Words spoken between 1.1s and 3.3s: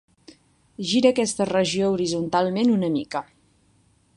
aquesta regió horitzontalment una mica.